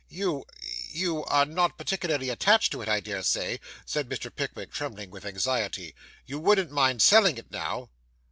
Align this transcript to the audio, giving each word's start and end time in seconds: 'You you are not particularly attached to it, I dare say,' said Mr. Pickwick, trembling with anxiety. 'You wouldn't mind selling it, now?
'You 0.09 0.45
you 0.89 1.23
are 1.25 1.45
not 1.45 1.77
particularly 1.77 2.31
attached 2.31 2.71
to 2.71 2.81
it, 2.81 2.89
I 2.89 3.01
dare 3.01 3.21
say,' 3.21 3.59
said 3.85 4.09
Mr. 4.09 4.35
Pickwick, 4.35 4.71
trembling 4.71 5.11
with 5.11 5.27
anxiety. 5.27 5.93
'You 6.25 6.39
wouldn't 6.39 6.71
mind 6.71 7.03
selling 7.03 7.37
it, 7.37 7.51
now? 7.51 7.91